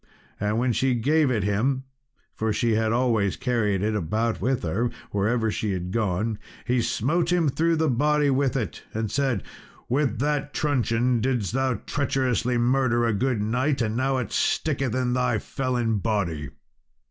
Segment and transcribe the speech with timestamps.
[0.39, 1.83] And when she gave it him
[2.33, 7.31] for she had always carried it about with her, wherever she had gone he smote
[7.31, 9.43] him through the body with it, and said,
[9.87, 15.13] "With that truncheon didst thou treacherously murder a good knight, and now it sticketh in
[15.13, 16.49] thy felon body."